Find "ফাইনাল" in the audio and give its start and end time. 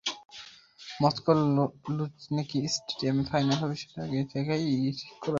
3.31-3.57